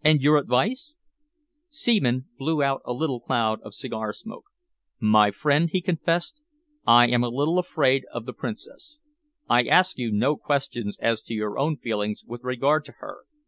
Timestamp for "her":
13.00-13.24